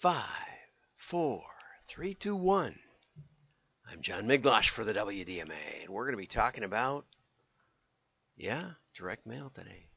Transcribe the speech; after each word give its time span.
five, 0.00 0.24
four, 0.96 1.42
three, 1.86 2.14
two, 2.14 2.34
one. 2.34 2.74
I'm 3.92 4.00
John 4.00 4.26
Miglautsch 4.26 4.70
for 4.70 4.82
the 4.82 4.94
WDMA, 4.94 5.82
and 5.82 5.90
we're 5.90 6.04
going 6.04 6.16
to 6.16 6.22
be 6.22 6.26
talking 6.26 6.64
about, 6.64 7.04
yeah, 8.34 8.70
direct 8.96 9.26
mail 9.26 9.52
today. 9.54 9.88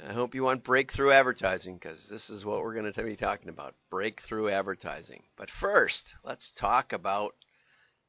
I 0.08 0.12
hope 0.12 0.34
you 0.34 0.42
want 0.42 0.64
breakthrough 0.64 1.12
advertising 1.12 1.74
because 1.74 2.08
this 2.08 2.30
is 2.30 2.44
what 2.44 2.62
we're 2.62 2.74
going 2.74 2.92
to 2.92 3.02
be 3.04 3.14
talking 3.14 3.48
about 3.48 3.76
breakthrough 3.90 4.48
advertising. 4.48 5.22
But 5.36 5.52
first, 5.52 6.16
let's 6.24 6.50
talk 6.50 6.92
about 6.92 7.36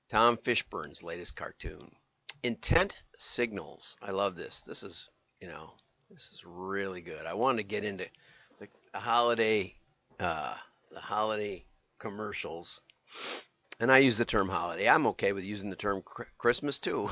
Tom 0.09 0.35
Fishburne's 0.35 1.03
latest 1.03 1.35
cartoon, 1.35 1.91
Intent 2.41 2.97
Signals. 3.19 3.97
I 4.01 4.09
love 4.09 4.35
this. 4.35 4.61
This 4.61 4.81
is, 4.81 5.07
you 5.39 5.47
know, 5.47 5.73
this 6.09 6.31
is 6.33 6.43
really 6.43 7.01
good. 7.01 7.27
I 7.27 7.35
wanted 7.35 7.57
to 7.57 7.67
get 7.67 7.83
into 7.83 8.07
the, 8.93 8.99
holiday, 8.99 9.75
uh, 10.19 10.55
the 10.91 11.00
holiday 11.00 11.65
commercials, 12.00 12.82
and 13.79 13.91
I 13.91 14.00
use 14.00 14.18
the 14.18 14.25
term 14.25 14.50
holiday. 14.50 14.89
I'm 14.89 15.07
okay 15.07 15.33
with 15.33 15.43
using 15.43 15.69
the 15.69 15.75
term 15.75 16.04
Christmas 16.37 16.79
too, 16.79 17.09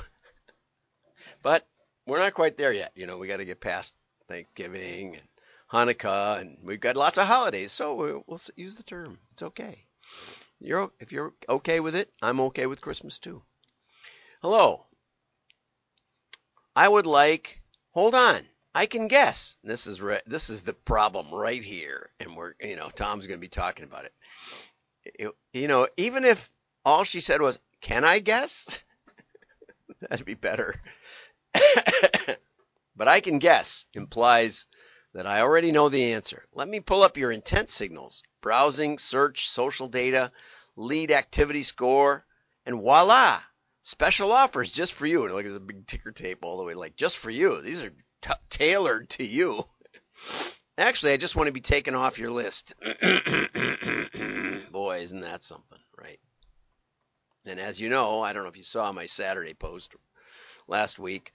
but 1.41 1.67
we're 2.05 2.19
not 2.19 2.33
quite 2.33 2.57
there 2.57 2.73
yet. 2.73 2.91
You 2.95 3.07
know, 3.07 3.17
we 3.17 3.27
got 3.27 3.38
to 3.38 3.45
get 3.45 3.59
past 3.59 3.93
Thanksgiving 4.27 5.16
and 5.16 5.27
Hanukkah, 5.71 6.39
and 6.39 6.57
we've 6.63 6.79
got 6.79 6.97
lots 6.97 7.17
of 7.17 7.27
holidays, 7.27 7.71
so 7.71 7.95
we'll, 7.95 8.23
we'll 8.27 8.39
use 8.55 8.75
the 8.75 8.83
term. 8.83 9.19
It's 9.33 9.44
okay. 9.44 9.85
You're 10.59 10.91
if 10.99 11.11
you're 11.11 11.33
okay 11.47 11.80
with 11.80 11.95
it, 11.95 12.11
I'm 12.21 12.39
okay 12.39 12.66
with 12.66 12.81
Christmas 12.81 13.19
too. 13.19 13.44
Hello. 14.41 14.85
I 16.75 16.88
would 16.88 17.05
like. 17.05 17.61
Hold 17.91 18.16
on. 18.16 18.47
I 18.77 18.86
can 18.86 19.08
guess. 19.08 19.58
This 19.63 19.88
is 19.88 19.99
re, 19.99 20.20
this 20.27 20.52
is 20.52 20.62
the 20.62 20.73
problem 20.73 21.34
right 21.34 21.63
here, 21.63 22.12
and 22.20 22.38
we're 22.38 22.54
you 22.62 22.76
know 22.76 22.90
Tom's 22.90 23.26
going 23.26 23.40
to 23.40 23.41
be 23.41 23.48
talking 23.48 23.86
about 23.86 24.05
it. 24.05 24.13
it. 25.03 25.31
You 25.52 25.67
know, 25.67 25.88
even 25.97 26.23
if 26.23 26.52
all 26.86 27.03
she 27.03 27.19
said 27.19 27.42
was, 27.42 27.58
"Can 27.81 28.03
I 28.03 28.19
guess?" 28.19 28.78
That'd 30.00 30.28
be 30.28 30.36
better. 30.36 30.80
but 32.95 33.08
I 33.08 33.19
can 33.19 33.39
guess 33.39 33.88
implies 33.95 34.67
that 35.16 35.25
I 35.25 35.41
already 35.41 35.72
know 35.72 35.89
the 35.89 36.14
answer. 36.14 36.45
Let 36.53 36.67
me 36.67 36.80
pull 36.80 37.02
up 37.02 37.17
your 37.17 37.31
intent 37.31 37.72
signals 37.72 38.22
browsing, 38.41 39.00
search, 39.00 39.50
social 39.50 39.88
data, 39.88 40.31
lead 40.75 41.09
activity 41.09 41.64
score, 41.64 42.28
and 42.64 42.75
voila! 42.75 43.41
Special 43.81 44.31
offers 44.31 44.72
just 44.72 44.94
for 44.94 45.08
you. 45.08 45.28
Like 45.28 45.45
there's 45.45 45.56
a 45.56 45.59
big 45.59 45.88
ticker 45.88 46.12
tape 46.12 46.45
all 46.45 46.58
the 46.58 46.64
way, 46.64 46.75
like 46.75 46.95
just 46.95 47.17
for 47.17 47.31
you. 47.31 47.59
These 47.62 47.81
are 47.81 47.91
t- 48.28 48.33
tailored 48.50 49.09
to 49.11 49.25
you. 49.25 49.66
Actually, 50.78 51.14
I 51.14 51.17
just 51.17 51.36
want 51.36 51.47
to 51.47 51.53
be 51.53 51.61
taken 51.61 51.95
off 51.95 52.20
your 52.20 52.31
list. 52.31 52.73
Boy, 54.72 55.00
isn't 55.00 55.22
that 55.22 55.44
something, 55.44 55.80
right? 55.97 56.19
And 57.45 57.59
as 57.59 57.80
you 57.80 57.89
know, 57.89 58.22
I 58.22 58.34
don't 58.34 58.44
know 58.44 58.50
if 58.50 58.58
you 58.58 58.64
saw 58.64 58.92
my 58.92 59.06
Saturday 59.06 59.53
post 59.53 59.95
last 60.67 61.00
week. 61.00 61.34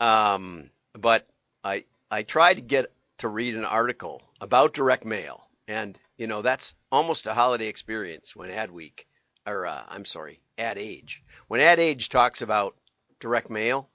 Um, 0.00 0.70
but 0.94 1.26
I 1.64 1.84
I 2.10 2.22
tried 2.22 2.54
to 2.54 2.62
get 2.62 2.92
to 3.18 3.28
read 3.28 3.56
an 3.56 3.64
article 3.64 4.22
about 4.40 4.74
direct 4.74 5.04
mail, 5.04 5.48
and 5.66 5.98
you 6.16 6.26
know 6.26 6.42
that's 6.42 6.74
almost 6.90 7.26
a 7.26 7.34
holiday 7.34 7.66
experience 7.66 8.34
when 8.36 8.50
Ad 8.50 8.70
Week, 8.70 9.06
or 9.46 9.66
uh, 9.66 9.82
I'm 9.88 10.04
sorry, 10.04 10.40
Ad 10.56 10.78
Age, 10.78 11.22
when 11.48 11.60
Ad 11.60 11.80
Age 11.80 12.08
talks 12.08 12.42
about 12.42 12.76
direct 13.20 13.50
mail. 13.50 13.90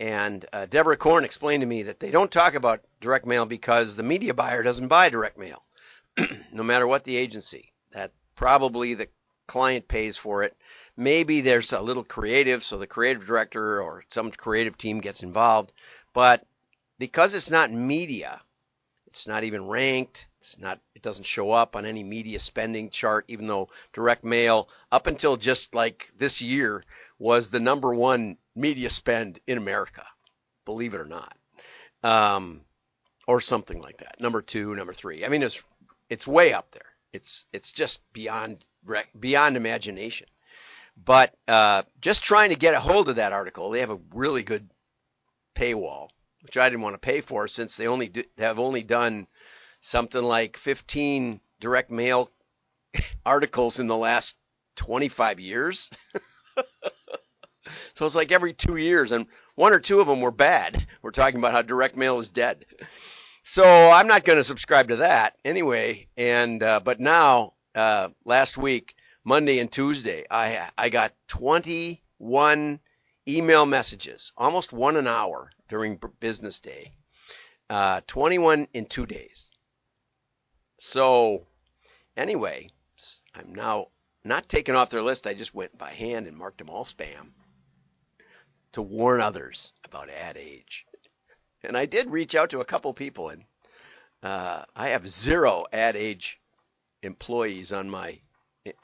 And 0.00 0.46
uh, 0.54 0.64
Deborah 0.64 0.96
Korn 0.96 1.24
explained 1.24 1.60
to 1.60 1.66
me 1.66 1.82
that 1.82 2.00
they 2.00 2.10
don't 2.10 2.32
talk 2.32 2.54
about 2.54 2.80
direct 3.02 3.26
mail 3.26 3.44
because 3.44 3.94
the 3.94 4.02
media 4.02 4.32
buyer 4.32 4.62
doesn't 4.62 4.88
buy 4.88 5.10
direct 5.10 5.36
mail, 5.36 5.62
no 6.52 6.62
matter 6.62 6.86
what 6.86 7.04
the 7.04 7.16
agency. 7.16 7.74
That 7.92 8.12
probably 8.34 8.94
the 8.94 9.08
client 9.46 9.88
pays 9.88 10.16
for 10.16 10.42
it. 10.42 10.56
Maybe 10.96 11.42
there's 11.42 11.74
a 11.74 11.82
little 11.82 12.02
creative, 12.02 12.64
so 12.64 12.78
the 12.78 12.86
creative 12.86 13.26
director 13.26 13.82
or 13.82 14.02
some 14.08 14.30
creative 14.30 14.78
team 14.78 15.00
gets 15.00 15.22
involved. 15.22 15.74
But 16.14 16.46
because 16.98 17.34
it's 17.34 17.50
not 17.50 17.70
media, 17.70 18.40
it's 19.06 19.26
not 19.26 19.44
even 19.44 19.66
ranked. 19.66 20.28
It's 20.38 20.58
not. 20.58 20.80
It 20.94 21.02
doesn't 21.02 21.24
show 21.24 21.52
up 21.52 21.76
on 21.76 21.84
any 21.84 22.04
media 22.04 22.40
spending 22.40 22.88
chart, 22.88 23.26
even 23.28 23.44
though 23.44 23.68
direct 23.92 24.24
mail, 24.24 24.70
up 24.90 25.06
until 25.06 25.36
just 25.36 25.74
like 25.74 26.10
this 26.16 26.40
year, 26.40 26.84
was 27.18 27.50
the 27.50 27.60
number 27.60 27.94
one 27.94 28.38
media 28.60 28.90
spend 28.90 29.40
in 29.46 29.58
America. 29.58 30.04
Believe 30.64 30.94
it 30.94 31.00
or 31.00 31.06
not, 31.06 31.36
um, 32.02 32.60
or 33.26 33.40
something 33.40 33.80
like 33.80 33.98
that. 33.98 34.20
Number 34.20 34.42
two, 34.42 34.74
number 34.74 34.92
three. 34.92 35.24
I 35.24 35.28
mean, 35.28 35.42
it's 35.42 35.62
it's 36.08 36.26
way 36.26 36.52
up 36.52 36.70
there. 36.72 36.82
It's 37.12 37.46
it's 37.52 37.72
just 37.72 38.00
beyond 38.12 38.64
beyond 39.18 39.56
imagination. 39.56 40.28
But 41.02 41.34
uh, 41.48 41.82
just 42.00 42.22
trying 42.22 42.50
to 42.50 42.56
get 42.56 42.74
a 42.74 42.80
hold 42.80 43.08
of 43.08 43.16
that 43.16 43.32
article, 43.32 43.70
they 43.70 43.80
have 43.80 43.90
a 43.90 44.00
really 44.14 44.42
good 44.42 44.68
paywall, 45.54 46.10
which 46.42 46.56
I 46.56 46.68
didn't 46.68 46.82
want 46.82 46.94
to 46.94 46.98
pay 46.98 47.20
for 47.20 47.48
since 47.48 47.76
they 47.76 47.86
only 47.86 48.08
do, 48.08 48.24
have 48.38 48.58
only 48.58 48.82
done 48.82 49.26
something 49.80 50.22
like 50.22 50.56
15 50.56 51.40
direct 51.58 51.90
mail 51.90 52.30
articles 53.26 53.78
in 53.80 53.86
the 53.86 53.96
last 53.96 54.36
25 54.76 55.40
years. 55.40 55.90
so 58.00 58.06
it's 58.06 58.14
like 58.14 58.32
every 58.32 58.54
two 58.54 58.76
years, 58.76 59.12
and 59.12 59.26
one 59.56 59.74
or 59.74 59.78
two 59.78 60.00
of 60.00 60.06
them 60.06 60.22
were 60.22 60.30
bad. 60.30 60.86
We're 61.02 61.10
talking 61.10 61.38
about 61.38 61.52
how 61.52 61.60
direct 61.60 61.98
mail 61.98 62.18
is 62.18 62.30
dead. 62.30 62.64
So 63.42 63.62
I'm 63.62 64.06
not 64.06 64.24
going 64.24 64.38
to 64.38 64.42
subscribe 64.42 64.88
to 64.88 64.96
that 64.96 65.36
anyway. 65.44 66.08
And 66.16 66.62
uh, 66.62 66.80
but 66.82 66.98
now, 66.98 67.52
uh, 67.74 68.08
last 68.24 68.56
week, 68.56 68.94
Monday 69.22 69.58
and 69.58 69.70
Tuesday, 69.70 70.24
I 70.30 70.70
I 70.78 70.88
got 70.88 71.12
21 71.28 72.80
email 73.28 73.66
messages, 73.66 74.32
almost 74.34 74.72
one 74.72 74.96
an 74.96 75.06
hour 75.06 75.50
during 75.68 76.00
business 76.20 76.58
day. 76.58 76.94
Uh, 77.68 78.00
21 78.06 78.66
in 78.72 78.86
two 78.86 79.04
days. 79.04 79.50
So, 80.78 81.46
anyway, 82.16 82.70
I'm 83.34 83.54
now 83.54 83.88
not 84.24 84.48
taken 84.48 84.74
off 84.74 84.88
their 84.88 85.02
list. 85.02 85.26
I 85.26 85.34
just 85.34 85.54
went 85.54 85.76
by 85.76 85.92
hand 85.92 86.26
and 86.26 86.34
marked 86.38 86.56
them 86.56 86.70
all 86.70 86.86
spam 86.86 87.32
to 88.72 88.82
warn 88.82 89.20
others 89.20 89.72
about 89.84 90.10
ad 90.10 90.36
age. 90.36 90.86
And 91.62 91.76
I 91.76 91.86
did 91.86 92.10
reach 92.10 92.34
out 92.34 92.50
to 92.50 92.60
a 92.60 92.64
couple 92.64 92.92
people, 92.94 93.28
and 93.28 93.44
uh, 94.22 94.64
I 94.74 94.88
have 94.88 95.08
zero 95.08 95.66
ad 95.72 95.96
age 95.96 96.40
employees 97.02 97.72
on 97.72 97.90
my 97.90 98.18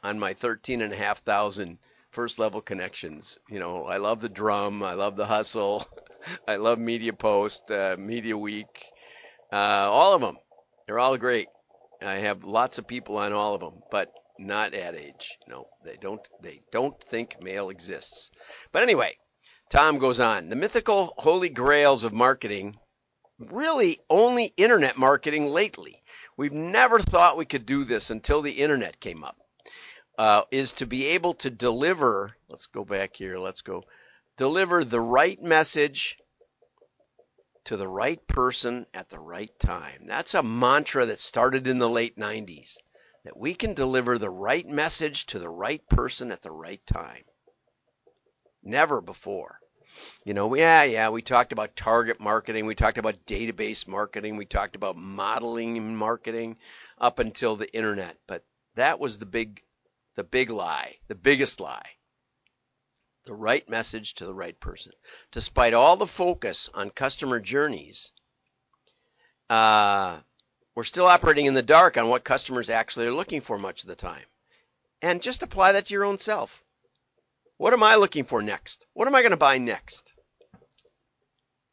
on 0.02 0.18
my 0.18 0.32
13 0.32 0.80
and 0.80 0.92
a 0.92 0.96
half 0.96 1.18
thousand 1.18 1.78
first 2.10 2.38
level 2.38 2.60
connections. 2.62 3.38
You 3.48 3.58
know, 3.58 3.84
I 3.84 3.98
love 3.98 4.20
the 4.20 4.28
drum. 4.28 4.82
I 4.82 4.94
love 4.94 5.16
the 5.16 5.26
hustle. 5.26 5.86
I 6.48 6.56
love 6.56 6.78
Media 6.78 7.12
Post, 7.12 7.70
uh, 7.70 7.96
Media 7.98 8.36
Week, 8.36 8.86
uh, 9.52 9.88
all 9.90 10.14
of 10.14 10.20
them. 10.20 10.38
They're 10.86 10.98
all 10.98 11.16
great. 11.18 11.48
I 12.02 12.16
have 12.16 12.44
lots 12.44 12.78
of 12.78 12.86
people 12.86 13.18
on 13.18 13.32
all 13.32 13.54
of 13.54 13.60
them, 13.60 13.82
but 13.90 14.12
not 14.38 14.74
Ad 14.74 14.94
Age. 14.94 15.38
No, 15.48 15.68
they 15.84 15.96
don't. 15.96 16.26
They 16.42 16.60
don't 16.70 16.98
think 17.02 17.42
mail 17.42 17.70
exists. 17.70 18.30
But 18.72 18.82
anyway, 18.82 19.16
Tom 19.68 19.98
goes 19.98 20.20
on. 20.20 20.48
The 20.48 20.56
mythical 20.56 21.14
holy 21.18 21.48
grails 21.48 22.04
of 22.04 22.12
marketing, 22.12 22.78
really 23.38 24.00
only 24.08 24.52
internet 24.56 24.96
marketing 24.96 25.46
lately. 25.46 26.02
We've 26.36 26.52
never 26.52 27.00
thought 27.00 27.36
we 27.36 27.46
could 27.46 27.66
do 27.66 27.84
this 27.84 28.10
until 28.10 28.42
the 28.42 28.52
internet 28.52 29.00
came 29.00 29.24
up 29.24 29.36
uh, 30.18 30.42
is 30.50 30.72
to 30.74 30.86
be 30.86 31.06
able 31.06 31.34
to 31.34 31.50
deliver. 31.50 32.36
Let's 32.48 32.66
go 32.66 32.84
back 32.84 33.16
here. 33.16 33.38
Let's 33.38 33.62
go 33.62 33.84
deliver 34.36 34.84
the 34.84 35.00
right 35.00 35.42
message 35.42 36.18
to 37.64 37.76
the 37.76 37.88
right 37.88 38.24
person 38.28 38.86
at 38.94 39.08
the 39.08 39.18
right 39.18 39.50
time. 39.58 40.06
That's 40.06 40.34
a 40.34 40.42
mantra 40.42 41.06
that 41.06 41.18
started 41.18 41.66
in 41.66 41.78
the 41.78 41.88
late 41.88 42.16
90s. 42.16 42.76
That 43.24 43.36
we 43.36 43.54
can 43.54 43.74
deliver 43.74 44.18
the 44.18 44.30
right 44.30 44.66
message 44.66 45.26
to 45.26 45.38
the 45.40 45.48
right 45.48 45.86
person 45.88 46.30
at 46.30 46.42
the 46.42 46.52
right 46.52 46.84
time. 46.86 47.24
Never 48.66 49.00
before. 49.00 49.60
You 50.24 50.34
know, 50.34 50.52
yeah, 50.56 50.82
yeah, 50.82 51.08
we 51.10 51.22
talked 51.22 51.52
about 51.52 51.76
target 51.76 52.18
marketing, 52.18 52.66
we 52.66 52.74
talked 52.74 52.98
about 52.98 53.24
database 53.24 53.86
marketing, 53.86 54.36
we 54.36 54.44
talked 54.44 54.74
about 54.74 54.96
modeling 54.96 55.94
marketing 55.94 56.56
up 56.98 57.20
until 57.20 57.54
the 57.54 57.72
internet, 57.72 58.18
but 58.26 58.44
that 58.74 58.98
was 58.98 59.20
the 59.20 59.24
big 59.24 59.62
the 60.16 60.24
big 60.24 60.50
lie, 60.50 60.96
the 61.06 61.14
biggest 61.14 61.60
lie. 61.60 61.90
The 63.24 63.34
right 63.34 63.68
message 63.68 64.14
to 64.14 64.26
the 64.26 64.34
right 64.34 64.58
person. 64.58 64.92
Despite 65.30 65.72
all 65.72 65.96
the 65.96 66.06
focus 66.06 66.68
on 66.74 66.90
customer 66.90 67.38
journeys, 67.38 68.10
uh, 69.48 70.18
we're 70.74 70.82
still 70.82 71.06
operating 71.06 71.46
in 71.46 71.54
the 71.54 71.62
dark 71.62 71.96
on 71.96 72.08
what 72.08 72.24
customers 72.24 72.68
actually 72.68 73.06
are 73.06 73.12
looking 73.12 73.42
for 73.42 73.58
much 73.58 73.82
of 73.82 73.88
the 73.88 73.96
time. 73.96 74.24
And 75.02 75.22
just 75.22 75.44
apply 75.44 75.72
that 75.72 75.86
to 75.86 75.92
your 75.92 76.04
own 76.04 76.18
self. 76.18 76.64
What 77.58 77.72
am 77.72 77.82
I 77.82 77.96
looking 77.96 78.24
for 78.24 78.42
next? 78.42 78.86
What 78.92 79.08
am 79.08 79.14
I 79.14 79.22
going 79.22 79.30
to 79.30 79.36
buy 79.36 79.58
next? 79.58 80.12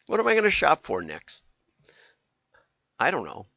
What 0.08 0.20
am 0.20 0.28
I 0.28 0.34
going 0.34 0.46
to 0.46 0.52
shop 0.52 0.84
for 0.84 1.02
next? 1.02 1.50
I 3.00 3.12
don't 3.12 3.26
know. 3.26 3.48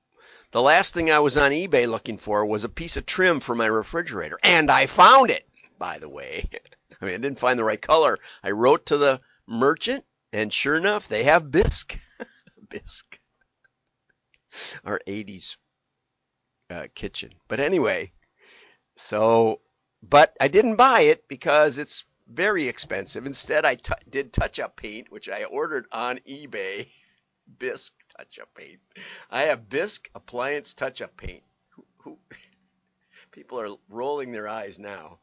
The 0.52 0.62
last 0.62 0.94
thing 0.94 1.10
I 1.10 1.20
was 1.20 1.36
on 1.36 1.52
eBay 1.52 1.88
looking 1.88 2.18
for 2.18 2.44
was 2.44 2.64
a 2.64 2.68
piece 2.68 2.96
of 2.96 3.06
trim 3.06 3.40
for 3.40 3.54
my 3.54 3.66
refrigerator, 3.66 4.38
and 4.42 4.70
I 4.70 4.86
found 4.86 5.30
it, 5.30 5.46
by 5.78 5.98
the 5.98 6.08
way. 6.08 6.48
I 7.00 7.04
mean, 7.04 7.14
I 7.14 7.18
didn't 7.18 7.38
find 7.38 7.58
the 7.58 7.64
right 7.64 7.80
color. 7.80 8.18
I 8.42 8.50
wrote 8.52 8.86
to 8.86 8.96
the 8.96 9.20
merchant, 9.46 10.04
and 10.32 10.52
sure 10.52 10.76
enough, 10.76 11.08
they 11.08 11.24
have 11.24 11.50
bisque. 11.50 11.98
bisque. 12.68 13.20
Our 14.84 15.00
80s 15.06 15.56
uh, 16.70 16.86
kitchen. 16.94 17.34
But 17.48 17.60
anyway, 17.60 18.12
so, 18.96 19.60
but 20.02 20.34
I 20.40 20.48
didn't 20.48 20.76
buy 20.76 21.02
it 21.02 21.28
because 21.28 21.78
it's 21.78 22.04
very 22.26 22.68
expensive. 22.68 23.26
Instead, 23.26 23.64
I 23.64 23.76
t- 23.76 23.92
did 24.08 24.32
touch 24.32 24.58
up 24.58 24.76
paint, 24.76 25.10
which 25.10 25.28
I 25.28 25.44
ordered 25.44 25.86
on 25.92 26.18
eBay. 26.28 26.88
Bisque 27.58 27.94
touch 28.16 28.40
up 28.40 28.52
paint. 28.54 28.80
I 29.30 29.42
have 29.42 29.68
Bisque 29.68 30.10
appliance 30.14 30.74
touch 30.74 31.00
up 31.00 31.16
paint. 31.16 31.44
Who, 31.70 31.84
who, 31.98 32.18
people 33.30 33.60
are 33.60 33.76
rolling 33.88 34.32
their 34.32 34.48
eyes 34.48 34.78
now. 34.78 35.18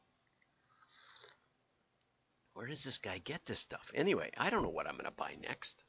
Where 2.54 2.68
does 2.68 2.84
this 2.84 3.00
guy 3.00 3.18
get 3.18 3.44
this 3.46 3.60
stuff? 3.60 3.92
Anyway, 3.96 4.32
I 4.38 4.50
don't 4.50 4.64
know 4.64 4.70
what 4.70 4.88
I'm 4.88 4.94
going 4.94 5.06
to 5.06 5.12
buy 5.12 5.36
next. 5.42 5.84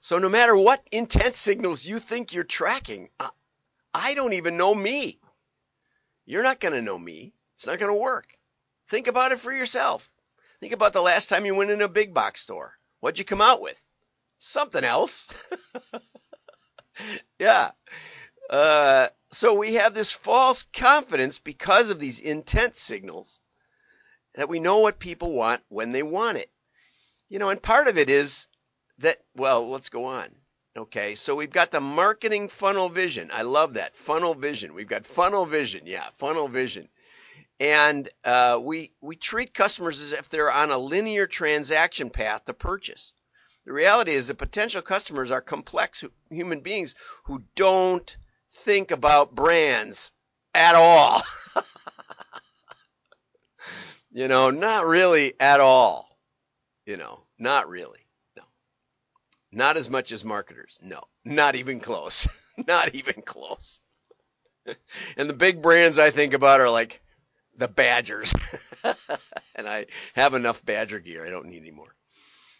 So 0.00 0.18
no 0.18 0.28
matter 0.28 0.56
what 0.56 0.86
intent 0.92 1.34
signals 1.34 1.86
you 1.86 1.98
think 1.98 2.32
you're 2.32 2.44
tracking, 2.44 3.10
uh, 3.18 3.30
I 3.92 4.14
don't 4.14 4.34
even 4.34 4.56
know 4.56 4.74
me. 4.74 5.18
You're 6.24 6.42
not 6.42 6.60
going 6.60 6.74
to 6.74 6.82
know 6.82 6.98
me. 6.98 7.32
It's 7.56 7.66
not 7.66 7.78
going 7.78 7.92
to 7.92 8.00
work. 8.00 8.33
Think 8.94 9.08
about 9.08 9.32
it 9.32 9.40
for 9.40 9.52
yourself. 9.52 10.08
Think 10.60 10.72
about 10.72 10.92
the 10.92 11.02
last 11.02 11.28
time 11.28 11.44
you 11.44 11.56
went 11.56 11.72
in 11.72 11.82
a 11.82 11.88
big 11.88 12.14
box 12.14 12.42
store. 12.42 12.78
What'd 13.00 13.18
you 13.18 13.24
come 13.24 13.40
out 13.40 13.60
with? 13.60 13.76
Something 14.38 14.84
else. 14.84 15.26
yeah. 17.40 17.72
Uh, 18.48 19.08
so 19.32 19.54
we 19.54 19.74
have 19.74 19.94
this 19.94 20.12
false 20.12 20.62
confidence 20.62 21.40
because 21.40 21.90
of 21.90 21.98
these 21.98 22.20
intent 22.20 22.76
signals 22.76 23.40
that 24.36 24.48
we 24.48 24.60
know 24.60 24.78
what 24.78 25.00
people 25.00 25.32
want 25.32 25.64
when 25.66 25.90
they 25.90 26.04
want 26.04 26.38
it. 26.38 26.52
You 27.28 27.40
know, 27.40 27.48
and 27.48 27.60
part 27.60 27.88
of 27.88 27.98
it 27.98 28.08
is 28.08 28.46
that, 28.98 29.18
well, 29.34 29.68
let's 29.70 29.88
go 29.88 30.04
on. 30.04 30.28
Okay, 30.76 31.16
so 31.16 31.34
we've 31.34 31.50
got 31.50 31.72
the 31.72 31.80
marketing 31.80 32.46
funnel 32.46 32.88
vision. 32.90 33.32
I 33.32 33.42
love 33.42 33.74
that 33.74 33.96
funnel 33.96 34.36
vision. 34.36 34.72
We've 34.72 34.86
got 34.86 35.04
funnel 35.04 35.46
vision. 35.46 35.82
Yeah, 35.84 36.10
funnel 36.10 36.46
vision. 36.46 36.88
And 37.60 38.08
uh, 38.24 38.60
we 38.62 38.92
we 39.00 39.16
treat 39.16 39.54
customers 39.54 40.00
as 40.00 40.12
if 40.12 40.28
they're 40.28 40.50
on 40.50 40.70
a 40.70 40.78
linear 40.78 41.26
transaction 41.26 42.10
path 42.10 42.44
to 42.46 42.54
purchase. 42.54 43.14
The 43.64 43.72
reality 43.72 44.12
is 44.12 44.28
that 44.28 44.34
potential 44.34 44.82
customers 44.82 45.30
are 45.30 45.40
complex 45.40 46.04
human 46.28 46.60
beings 46.60 46.94
who 47.24 47.44
don't 47.54 48.16
think 48.50 48.90
about 48.90 49.34
brands 49.34 50.12
at 50.54 50.74
all. 50.74 51.22
you 54.12 54.28
know, 54.28 54.50
not 54.50 54.86
really 54.86 55.34
at 55.40 55.60
all. 55.60 56.18
You 56.84 56.96
know, 56.96 57.20
not 57.38 57.68
really. 57.68 58.06
No. 58.36 58.42
Not 59.50 59.76
as 59.76 59.88
much 59.88 60.12
as 60.12 60.24
marketers. 60.24 60.78
No, 60.82 61.02
not 61.24 61.56
even 61.56 61.80
close. 61.80 62.28
not 62.66 62.94
even 62.94 63.22
close. 63.22 63.80
and 65.16 65.28
the 65.28 65.34
big 65.34 65.62
brands 65.62 65.98
I 65.98 66.10
think 66.10 66.34
about 66.34 66.60
are 66.60 66.70
like 66.70 67.00
the 67.56 67.68
Badgers. 67.68 68.34
and 69.54 69.68
I 69.68 69.86
have 70.14 70.34
enough 70.34 70.64
Badger 70.64 71.00
gear. 71.00 71.24
I 71.26 71.30
don't 71.30 71.46
need 71.46 71.60
any 71.60 71.70
more. 71.70 71.94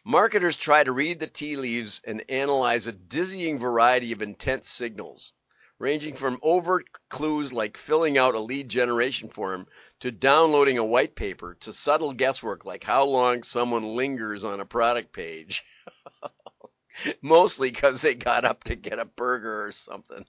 Marketers 0.05 0.57
try 0.57 0.85
to 0.85 0.93
read 0.93 1.19
the 1.19 1.27
tea 1.27 1.57
leaves 1.57 2.03
and 2.05 2.25
analyze 2.29 2.87
a 2.87 2.93
dizzying 2.93 3.59
variety 3.59 4.13
of 4.13 4.21
intent 4.21 4.67
signals, 4.67 5.33
ranging 5.79 6.15
from 6.15 6.39
overt 6.43 6.87
clues 7.09 7.53
like 7.53 7.79
filling 7.79 8.19
out 8.19 8.35
a 8.35 8.41
lead 8.41 8.69
generation 8.69 9.31
form 9.31 9.67
to 10.01 10.11
downloading 10.11 10.77
a 10.77 10.85
white 10.85 11.15
paper 11.15 11.57
to 11.61 11.73
subtle 11.73 12.13
guesswork 12.13 12.67
like 12.67 12.85
how 12.85 13.05
long 13.05 13.43
someone 13.43 13.97
lingers 13.97 14.45
on 14.45 14.61
a 14.61 14.67
product 14.67 15.13
page. 15.13 15.65
mostly 17.23 17.71
because 17.71 18.01
they 18.01 18.15
got 18.15 18.45
up 18.45 18.65
to 18.65 18.77
get 18.77 18.99
a 18.99 19.05
burger 19.05 19.67
or 19.67 19.73
something. 19.73 20.25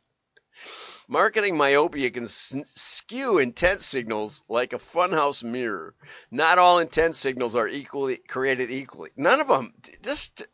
Marketing 1.08 1.56
myopia 1.56 2.10
can 2.10 2.28
skew 2.28 3.38
intent 3.38 3.82
signals 3.82 4.44
like 4.50 4.74
a 4.74 4.80
funhouse 4.80 5.44
mirror. 5.44 5.94
Not 6.32 6.58
all 6.58 6.80
intent 6.80 7.16
signals 7.16 7.56
are 7.56 7.68
equally 7.68 8.18
created 8.18 8.72
equally. 8.72 9.12
None 9.16 9.40
of 9.40 9.48
them. 9.48 9.74
Just, 10.02 10.48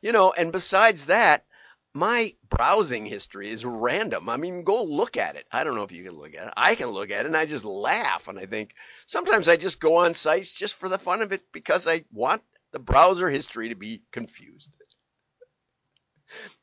you 0.00 0.12
know, 0.12 0.32
and 0.32 0.52
besides 0.52 1.06
that, 1.06 1.44
my 1.92 2.34
browsing 2.50 3.06
history 3.06 3.48
is 3.48 3.64
random. 3.64 4.28
I 4.28 4.36
mean, 4.36 4.64
go 4.64 4.82
look 4.84 5.16
at 5.16 5.36
it. 5.36 5.46
I 5.50 5.64
don't 5.64 5.74
know 5.74 5.82
if 5.82 5.92
you 5.92 6.04
can 6.04 6.14
look 6.14 6.34
at 6.34 6.48
it. 6.48 6.54
I 6.56 6.74
can 6.74 6.88
look 6.88 7.10
at 7.10 7.20
it 7.20 7.26
and 7.26 7.36
I 7.36 7.46
just 7.46 7.64
laugh 7.64 8.28
and 8.28 8.38
I 8.38 8.46
think 8.46 8.74
sometimes 9.06 9.48
I 9.48 9.56
just 9.56 9.80
go 9.80 9.96
on 9.96 10.14
sites 10.14 10.52
just 10.52 10.74
for 10.74 10.88
the 10.88 10.98
fun 10.98 11.22
of 11.22 11.32
it 11.32 11.42
because 11.52 11.88
I 11.88 12.04
want 12.12 12.42
the 12.72 12.78
browser 12.78 13.30
history 13.30 13.70
to 13.70 13.74
be 13.74 14.02
confused. 14.12 14.70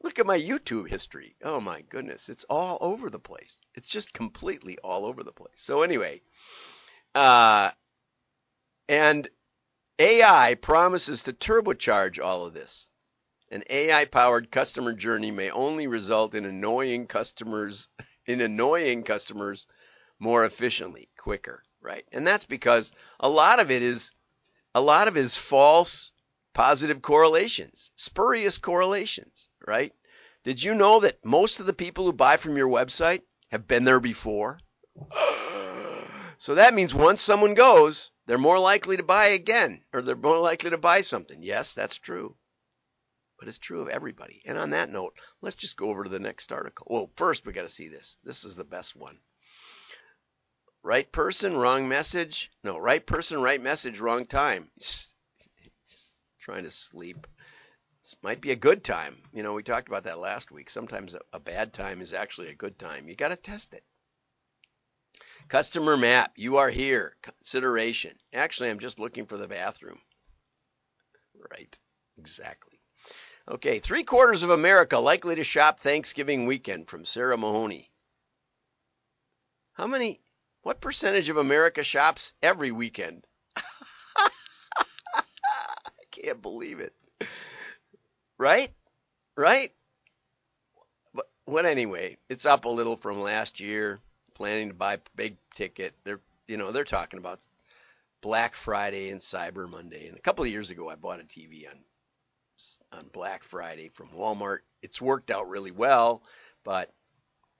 Look 0.02 0.20
at 0.20 0.26
my 0.26 0.38
YouTube 0.38 0.90
history. 0.90 1.36
Oh 1.44 1.60
my 1.60 1.82
goodness, 1.82 2.30
it's 2.30 2.44
all 2.46 2.78
over 2.82 3.10
the 3.10 3.20
place. 3.20 3.60
It's 3.76 3.88
just 3.88 4.14
completely 4.14 4.78
all 4.80 5.06
over 5.06 5.24
the 5.24 5.32
place. 5.32 5.56
So 5.56 5.82
anyway, 5.82 6.22
uh, 7.16 7.72
and 8.90 9.30
AI 10.00 10.56
promises 10.56 11.24
to 11.24 11.34
turbocharge 11.34 12.24
all 12.24 12.46
of 12.46 12.54
this. 12.54 12.90
An 13.50 13.64
AI 13.70 14.06
powered 14.06 14.52
customer 14.52 14.94
journey 14.94 15.32
may 15.32 15.52
only 15.52 15.88
result 15.88 16.34
in 16.34 16.46
annoying 16.46 17.08
customers 17.08 17.88
in 18.26 18.42
annoying 18.42 19.04
customers 19.04 19.68
more 20.20 20.46
efficiently, 20.46 21.10
quicker, 21.18 21.64
right? 21.82 22.06
And 22.12 22.26
that's 22.26 22.46
because 22.46 22.92
a 23.20 23.30
lot 23.30 23.60
of 23.60 23.70
it 23.70 23.82
is 23.82 24.12
a 24.74 24.82
lot 24.82 25.08
of 25.08 25.18
it 25.18 25.22
is 25.22 25.38
false 25.38 26.14
positive 26.54 27.02
correlations, 27.02 27.92
spurious 27.96 28.58
correlations, 28.58 29.50
right? 29.66 29.94
Did 30.44 30.62
you 30.62 30.76
know 30.76 31.00
that 31.00 31.24
most 31.26 31.60
of 31.60 31.66
the 31.66 31.74
people 31.74 32.06
who 32.06 32.14
buy 32.14 32.38
from 32.38 32.58
your 32.58 32.68
website 32.68 33.24
have 33.50 33.68
been 33.68 33.84
there 33.84 34.00
before? 34.00 34.60
So 36.40 36.56
that 36.56 36.74
means 36.74 36.94
once 36.94 37.22
someone 37.22 37.54
goes, 37.54 38.12
they're 38.26 38.38
more 38.38 38.60
likely 38.60 38.98
to 38.98 39.04
buy 39.04 39.28
again, 39.28 39.86
or 39.94 40.02
they're 40.02 40.14
more 40.14 40.40
likely 40.40 40.72
to 40.72 40.78
buy 40.78 41.00
something. 41.00 41.42
Yes, 41.42 41.74
that's 41.74 41.96
true. 41.96 42.36
But 43.40 43.48
it's 43.48 43.60
true 43.60 43.80
of 43.80 43.88
everybody. 43.88 44.42
And 44.44 44.58
on 44.58 44.72
that 44.72 44.90
note, 44.90 45.18
let's 45.40 45.56
just 45.56 45.78
go 45.78 45.90
over 45.90 46.04
to 46.04 46.10
the 46.10 46.20
next 46.20 46.52
article. 46.52 46.88
Well, 46.90 47.12
first 47.16 47.46
we 47.46 47.54
got 47.54 47.62
to 47.62 47.70
see 47.70 47.88
this. 47.88 48.20
This 48.26 48.44
is 48.44 48.58
the 48.58 48.66
best 48.66 48.94
one. 48.94 49.20
Right 50.82 51.10
person, 51.10 51.56
wrong 51.56 51.88
message. 51.88 52.52
No, 52.62 52.78
right 52.78 53.06
person, 53.06 53.42
right 53.42 53.62
message, 53.62 54.02
wrong 54.02 54.26
time 54.26 54.70
trying 56.44 56.64
to 56.66 56.72
sleep. 56.72 57.26
This 58.04 58.18
might 58.22 58.42
be 58.42 58.52
a 58.52 58.56
good 58.56 58.84
time. 58.84 59.16
You 59.32 59.44
know, 59.44 59.54
we 59.54 59.64
talked 59.64 59.88
about 59.88 60.04
that 60.04 60.20
last 60.20 60.52
week. 60.52 60.70
Sometimes 60.70 61.16
a, 61.32 61.40
bad 61.40 61.72
time 61.72 62.02
is 62.02 62.12
actually 62.12 62.50
a 62.50 62.56
good 62.56 62.78
time. 62.78 63.08
You 63.08 63.16
got 63.16 63.30
to 63.30 63.38
test 63.38 63.74
it. 63.74 63.84
Customer 65.48 65.96
map, 65.96 66.34
you 66.36 66.58
are 66.58 66.70
here. 66.70 67.16
Consideration. 67.22 68.18
Actually, 68.34 68.70
I'm 68.70 68.80
just 68.80 69.00
looking 69.00 69.26
for 69.26 69.38
the 69.38 69.48
bathroom. 69.48 70.02
Right, 71.50 71.80
exactly. 72.18 72.78
Okay, 73.48 73.80
three 73.80 74.04
quarters 74.04 74.44
of 74.44 74.50
America 74.50 75.00
likely 75.00 75.36
to 75.36 75.44
shop 75.46 75.80
Thanksgiving 75.80 76.46
weekend 76.46 76.90
from 76.90 77.06
Sarah 77.06 77.38
Mahoney. 77.38 77.90
How 79.74 79.88
many, 79.88 80.22
what 80.62 80.82
percentage 80.82 81.30
of 81.30 81.38
America 81.38 81.84
shops 81.84 82.34
every 82.42 82.72
weekend? 82.74 83.26
Can't 86.14 86.42
believe 86.42 86.80
it. 86.80 86.94
Right? 88.38 88.72
Right? 89.36 89.72
But 91.14 91.30
what 91.46 91.66
anyway, 91.66 92.18
it's 92.30 92.46
up 92.46 92.66
a 92.66 92.70
little 92.70 92.98
from 92.98 93.22
last 93.22 93.60
year. 93.60 94.00
Planning 94.34 94.70
to 94.70 94.74
buy 94.74 95.00
big 95.16 95.38
ticket. 95.56 95.94
They're 96.04 96.22
you 96.48 96.58
know, 96.58 96.72
they're 96.72 96.84
talking 96.84 97.20
about 97.20 97.40
Black 98.22 98.56
Friday 98.56 99.10
and 99.10 99.20
Cyber 99.20 99.70
Monday. 99.70 100.08
And 100.08 100.18
a 100.18 100.22
couple 100.22 100.44
of 100.44 100.52
years 100.52 100.72
ago 100.72 100.90
I 100.90 100.96
bought 100.96 101.22
a 101.22 101.24
TV 101.24 101.70
on 101.70 101.78
on 102.92 103.10
Black 103.12 103.44
Friday 103.44 103.90
from 103.90 104.10
Walmart. 104.10 104.60
It's 104.82 105.02
worked 105.02 105.32
out 105.32 105.50
really 105.50 105.72
well, 105.72 106.24
but 106.64 106.94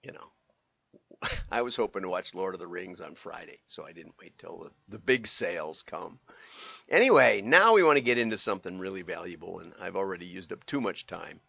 you 0.04 0.12
know, 0.12 1.30
I 1.52 1.62
was 1.62 1.76
hoping 1.76 2.04
to 2.04 2.10
watch 2.10 2.36
Lord 2.36 2.54
of 2.54 2.60
the 2.60 2.68
Rings 2.68 3.02
on 3.02 3.16
Friday, 3.16 3.60
so 3.66 3.86
I 3.86 3.94
didn't 3.94 4.16
wait 4.20 4.38
till 4.38 4.60
the, 4.60 4.72
the 4.90 5.00
big 5.00 5.28
sales 5.28 5.84
come. 5.84 6.20
Anyway, 6.90 7.42
now 7.42 7.74
we 7.74 7.82
want 7.82 7.98
to 7.98 8.04
get 8.04 8.18
into 8.18 8.38
something 8.38 8.78
really 8.78 9.02
valuable, 9.02 9.60
and 9.60 9.74
I've 9.80 9.96
already 9.96 10.26
used 10.26 10.52
up 10.52 10.66
too 10.66 10.82
much 10.82 11.08
time. 11.08 11.40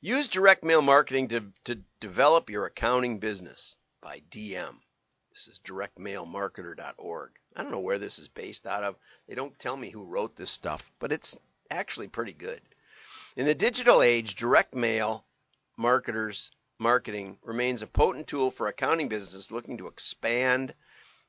Use 0.00 0.28
direct 0.28 0.64
mail 0.64 0.82
marketing 0.82 1.28
to, 1.28 1.52
to 1.64 1.76
develop 2.00 2.50
your 2.50 2.66
accounting 2.66 3.18
business 3.18 3.76
by 4.00 4.20
DM. 4.30 4.80
This 5.30 5.46
is 5.46 5.60
directmailmarketer.org. 5.60 7.30
I 7.54 7.62
don't 7.62 7.70
know 7.70 7.80
where 7.80 7.98
this 7.98 8.18
is 8.18 8.26
based 8.28 8.66
out 8.66 8.82
of. 8.82 8.96
They 9.28 9.36
don't 9.36 9.58
tell 9.60 9.76
me 9.76 9.90
who 9.90 10.02
wrote 10.02 10.34
this 10.34 10.50
stuff, 10.50 10.90
but 10.98 11.12
it's 11.12 11.38
actually 11.70 12.08
pretty 12.08 12.32
good. 12.32 12.60
In 13.36 13.46
the 13.46 13.54
digital 13.54 14.02
age, 14.02 14.34
direct 14.34 14.74
mail 14.74 15.24
marketers 15.76 16.50
marketing 16.78 17.38
remains 17.42 17.82
a 17.82 17.86
potent 17.86 18.26
tool 18.26 18.50
for 18.50 18.66
accounting 18.66 19.08
businesses 19.08 19.52
looking 19.52 19.78
to 19.78 19.86
expand 19.86 20.74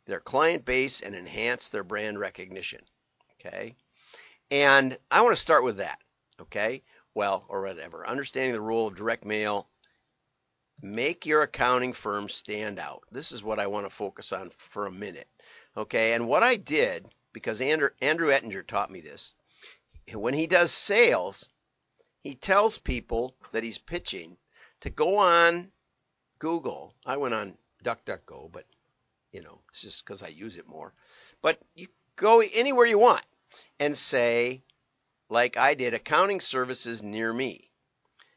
their 0.06 0.20
client 0.20 0.66
base 0.66 1.02
and 1.02 1.14
enhance 1.14 1.70
their 1.70 1.84
brand 1.84 2.20
recognition. 2.20 2.84
Okay? 3.46 3.76
And 4.50 4.98
I 5.10 5.22
want 5.22 5.36
to 5.36 5.42
start 5.42 5.64
with 5.64 5.78
that. 5.78 6.00
Okay? 6.40 6.84
Well, 7.14 7.46
or 7.50 7.62
whatever. 7.62 8.08
Understanding 8.08 8.54
the 8.54 8.62
role 8.62 8.88
of 8.88 8.96
direct 8.96 9.26
mail. 9.26 9.68
Make 10.82 11.26
your 11.26 11.44
accounting 11.44 11.94
firm 11.94 12.30
stand 12.30 12.80
out. 12.80 13.04
This 13.12 13.32
is 13.32 13.44
what 13.44 13.60
I 13.60 13.68
want 13.68 13.86
to 13.86 13.90
focus 13.90 14.32
on 14.34 14.50
for 14.50 14.88
a 14.88 14.92
minute. 14.92 15.28
Okay? 15.78 16.14
And 16.14 16.28
what 16.28 16.44
I 16.44 16.56
did, 16.56 17.08
because 17.34 17.62
Andrew, 17.62 17.90
Andrew 18.02 18.32
Ettinger 18.32 18.64
taught 18.64 18.92
me 18.92 19.02
this, 19.02 19.34
when 20.14 20.34
he 20.34 20.48
does 20.48 20.72
sales, 20.72 21.50
he 22.24 22.36
tells 22.36 22.78
people 22.78 23.36
that 23.52 23.64
he's 23.64 23.78
pitching 23.78 24.38
to 24.82 24.90
go 24.90 25.18
on 25.18 25.72
Google. 26.40 26.94
I 27.06 27.18
went 27.18 27.34
on 27.34 27.58
DuckDuckGo, 27.84 28.52
but 28.52 28.66
you 29.32 29.42
know, 29.42 29.60
it's 29.70 29.82
just 29.82 30.04
because 30.04 30.22
I 30.22 30.28
use 30.28 30.58
it 30.58 30.68
more. 30.68 30.94
But 31.42 31.60
you 31.76 31.88
go 32.18 32.42
anywhere 32.42 32.86
you 32.86 33.00
want 33.00 33.24
and 33.80 33.98
say, 33.98 34.64
like 35.30 35.58
I 35.58 35.74
did, 35.74 35.94
accounting 35.94 36.42
services 36.42 37.02
near 37.02 37.32
me. 37.34 37.72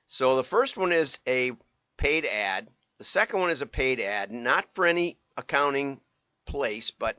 So 0.07 0.37
the 0.37 0.45
first 0.45 0.77
one 0.77 0.93
is 0.93 1.19
a 1.27 1.53
paid 1.97 2.27
ad. 2.27 2.69
The 2.99 3.05
second 3.05 3.41
one 3.41 3.51
is 3.51 3.63
a 3.63 3.67
paid 3.67 4.01
ad, 4.01 4.31
not 4.31 4.73
for 4.75 4.87
any 4.87 5.19
accounting 5.37 6.01
place, 6.47 6.91
but 6.91 7.19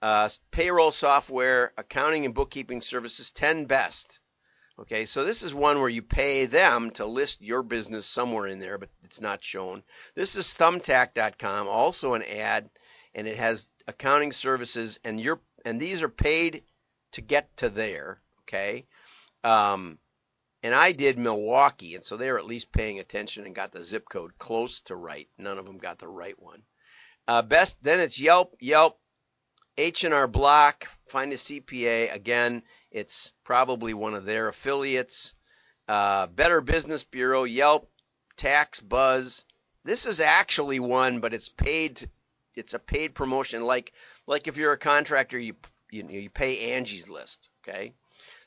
uh, 0.00 0.28
payroll 0.50 0.92
software, 0.92 1.72
accounting 1.76 2.24
and 2.24 2.34
bookkeeping 2.34 2.80
services, 2.80 3.30
10 3.30 3.66
best. 3.66 4.20
Okay, 4.78 5.04
so 5.04 5.24
this 5.24 5.42
is 5.42 5.54
one 5.54 5.80
where 5.80 5.88
you 5.88 6.02
pay 6.02 6.46
them 6.46 6.90
to 6.92 7.06
list 7.06 7.40
your 7.42 7.62
business 7.62 8.06
somewhere 8.06 8.46
in 8.46 8.58
there, 8.58 8.78
but 8.78 8.88
it's 9.02 9.20
not 9.20 9.44
shown. 9.44 9.82
This 10.14 10.34
is 10.34 10.54
thumbtack.com, 10.54 11.68
also 11.68 12.14
an 12.14 12.22
ad, 12.22 12.70
and 13.14 13.28
it 13.28 13.36
has 13.36 13.68
accounting 13.86 14.32
services, 14.32 14.98
and 15.04 15.20
you're 15.20 15.40
and 15.64 15.78
these 15.80 16.02
are 16.02 16.08
paid 16.08 16.64
to 17.12 17.20
get 17.20 17.56
to 17.58 17.68
there. 17.68 18.20
Okay, 18.42 18.86
um, 19.44 19.98
and 20.62 20.74
I 20.74 20.92
did 20.92 21.18
Milwaukee, 21.18 21.94
and 21.94 22.04
so 22.04 22.16
they 22.16 22.30
were 22.30 22.38
at 22.38 22.46
least 22.46 22.72
paying 22.72 23.00
attention 23.00 23.46
and 23.46 23.54
got 23.54 23.72
the 23.72 23.84
zip 23.84 24.08
code 24.08 24.36
close 24.38 24.80
to 24.82 24.96
right. 24.96 25.28
None 25.38 25.58
of 25.58 25.66
them 25.66 25.78
got 25.78 25.98
the 25.98 26.08
right 26.08 26.40
one. 26.40 26.62
Uh, 27.26 27.42
best 27.42 27.82
then 27.82 28.00
it's 28.00 28.20
Yelp, 28.20 28.56
Yelp, 28.60 28.98
H&R 29.78 30.28
Block, 30.28 30.86
find 31.08 31.32
a 31.32 31.36
CPA. 31.36 32.12
Again, 32.12 32.62
it's 32.90 33.32
probably 33.44 33.94
one 33.94 34.14
of 34.14 34.24
their 34.24 34.48
affiliates. 34.48 35.34
Uh, 35.88 36.26
Better 36.26 36.60
Business 36.60 37.04
Bureau, 37.04 37.44
Yelp, 37.44 37.90
Tax 38.36 38.80
Buzz. 38.80 39.44
This 39.84 40.06
is 40.06 40.20
actually 40.20 40.78
one, 40.78 41.20
but 41.20 41.34
it's 41.34 41.48
paid. 41.48 42.08
It's 42.54 42.74
a 42.74 42.78
paid 42.78 43.14
promotion. 43.14 43.64
Like 43.64 43.92
like 44.26 44.46
if 44.46 44.56
you're 44.56 44.72
a 44.72 44.78
contractor, 44.78 45.38
you 45.38 45.56
you, 45.92 46.08
you 46.08 46.30
pay 46.30 46.72
Angie's 46.72 47.08
List. 47.08 47.50
Okay, 47.62 47.94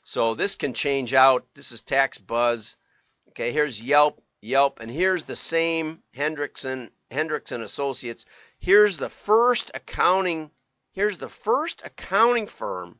so 0.02 0.34
this 0.34 0.56
can 0.56 0.74
change 0.74 1.14
out. 1.14 1.46
This 1.54 1.72
is 1.72 1.80
Tax 1.80 2.18
Buzz. 2.18 2.76
Okay, 3.28 3.52
here's 3.52 3.80
Yelp, 3.80 4.22
Yelp, 4.40 4.80
and 4.80 4.90
here's 4.90 5.24
the 5.24 5.36
same 5.36 6.02
Hendrickson 6.14 6.90
Hendrickson 7.10 7.62
Associates. 7.62 8.24
Here's 8.58 8.98
the 8.98 9.08
first 9.08 9.70
accounting 9.74 10.50
here's 10.92 11.18
the 11.18 11.28
first 11.28 11.82
accounting 11.84 12.46
firm 12.46 12.98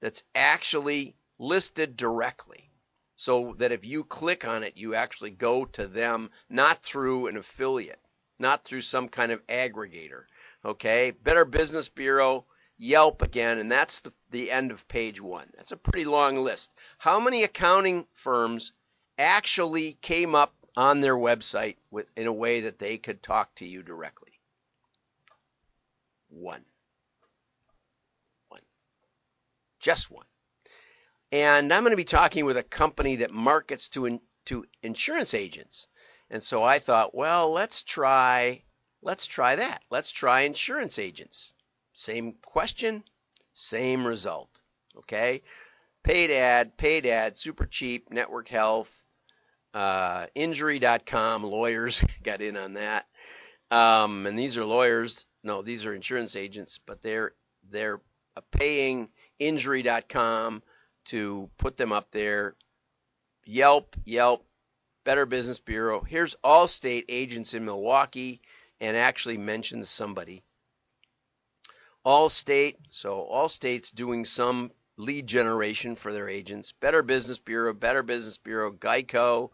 that's 0.00 0.22
actually 0.34 1.16
listed 1.38 1.96
directly. 1.96 2.70
So 3.16 3.54
that 3.58 3.72
if 3.72 3.86
you 3.86 4.04
click 4.04 4.44
on 4.44 4.64
it, 4.64 4.76
you 4.76 4.94
actually 4.94 5.30
go 5.30 5.64
to 5.66 5.86
them, 5.86 6.30
not 6.50 6.82
through 6.82 7.28
an 7.28 7.36
affiliate, 7.36 8.00
not 8.38 8.64
through 8.64 8.82
some 8.82 9.08
kind 9.08 9.30
of 9.30 9.46
aggregator. 9.46 10.24
Okay? 10.64 11.12
Better 11.12 11.44
Business 11.44 11.88
Bureau, 11.88 12.44
Yelp 12.76 13.22
again, 13.22 13.58
and 13.58 13.70
that's 13.70 14.00
the, 14.00 14.12
the 14.30 14.50
end 14.50 14.72
of 14.72 14.88
page 14.88 15.20
one. 15.20 15.48
That's 15.56 15.72
a 15.72 15.76
pretty 15.76 16.04
long 16.04 16.36
list. 16.36 16.74
How 16.98 17.20
many 17.20 17.44
accounting 17.44 18.06
firms 18.12 18.72
actually 19.16 19.92
came 20.02 20.34
up 20.34 20.54
on 20.76 21.00
their 21.00 21.16
website 21.16 21.76
with, 21.90 22.06
in 22.16 22.26
a 22.26 22.32
way 22.32 22.62
that 22.62 22.78
they 22.78 22.98
could 22.98 23.22
talk 23.22 23.54
to 23.56 23.66
you 23.66 23.82
directly? 23.82 24.32
One. 26.28 26.64
One. 28.48 28.62
Just 29.78 30.10
one. 30.10 30.26
And 31.30 31.72
I'm 31.72 31.82
going 31.82 31.90
to 31.90 31.96
be 31.96 32.04
talking 32.04 32.44
with 32.44 32.56
a 32.56 32.62
company 32.62 33.16
that 33.16 33.30
markets 33.30 33.88
to 33.90 34.06
in, 34.06 34.20
to 34.46 34.66
insurance 34.82 35.34
agents. 35.34 35.86
And 36.30 36.42
so 36.42 36.62
I 36.62 36.78
thought, 36.80 37.14
well, 37.14 37.52
let's 37.52 37.82
try 37.82 38.62
let's 39.02 39.26
try 39.26 39.56
that. 39.56 39.82
Let's 39.90 40.10
try 40.10 40.40
insurance 40.40 40.98
agents. 40.98 41.52
Same 41.94 42.34
question, 42.44 43.02
same 43.52 44.06
result. 44.06 44.60
Okay? 44.98 45.42
Paid 46.02 46.30
ad, 46.30 46.76
paid 46.76 47.06
ad, 47.06 47.36
super 47.36 47.64
cheap, 47.64 48.10
network 48.10 48.48
health, 48.48 49.02
uh, 49.72 50.26
injury.com, 50.34 51.42
lawyers 51.42 52.04
got 52.22 52.42
in 52.42 52.56
on 52.56 52.74
that. 52.74 53.06
Um, 53.70 54.26
and 54.26 54.38
these 54.38 54.58
are 54.58 54.64
lawyers 54.64 55.24
no, 55.44 55.60
these 55.60 55.84
are 55.84 55.94
insurance 55.94 56.34
agents, 56.34 56.80
but 56.84 57.02
they're 57.02 57.34
they're 57.70 58.00
paying 58.50 59.10
injury.com 59.38 60.62
to 61.06 61.50
put 61.58 61.76
them 61.76 61.92
up 61.92 62.10
there. 62.10 62.56
Yelp, 63.44 63.94
Yelp, 64.06 64.46
Better 65.04 65.26
Business 65.26 65.60
Bureau. 65.60 66.00
Here's 66.00 66.34
Allstate 66.42 67.04
agents 67.10 67.52
in 67.52 67.66
Milwaukee 67.66 68.40
and 68.80 68.96
actually 68.96 69.36
mentions 69.36 69.90
somebody. 69.90 70.42
Allstate, 72.04 72.76
so 72.90 73.26
Allstate's 73.32 73.90
doing 73.90 74.24
some 74.24 74.70
lead 74.96 75.26
generation 75.26 75.96
for 75.96 76.12
their 76.12 76.28
agents. 76.28 76.72
Better 76.72 77.02
Business 77.02 77.38
Bureau, 77.38 77.72
Better 77.72 78.02
Business 78.02 78.36
Bureau, 78.36 78.70
Geico, 78.70 79.50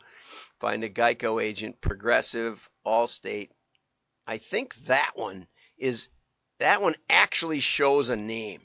find 0.59 0.83
a 0.85 0.90
Geico 0.90 1.42
agent, 1.42 1.80
Progressive, 1.80 2.69
Allstate. 2.85 3.50
I 4.26 4.38
think 4.38 4.75
that 4.87 5.12
one 5.14 5.47
is 5.78 6.09
that 6.59 6.83
one 6.83 6.95
actually 7.09 7.61
shows 7.61 8.09
a 8.09 8.16
name. 8.16 8.62